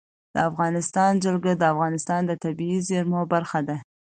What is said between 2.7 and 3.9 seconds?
زیرمو برخه ده.